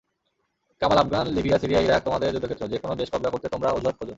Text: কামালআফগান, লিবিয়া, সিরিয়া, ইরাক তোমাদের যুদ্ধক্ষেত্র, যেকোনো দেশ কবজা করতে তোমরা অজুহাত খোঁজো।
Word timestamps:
কামালআফগান, 0.81 1.25
লিবিয়া, 1.27 1.57
সিরিয়া, 1.59 1.81
ইরাক 1.81 2.01
তোমাদের 2.03 2.27
যুদ্ধক্ষেত্র, 2.33 2.65
যেকোনো 2.67 2.93
দেশ 2.95 3.07
কবজা 3.11 3.29
করতে 3.29 3.47
তোমরা 3.49 3.69
অজুহাত 3.69 3.95
খোঁজো। 3.97 4.09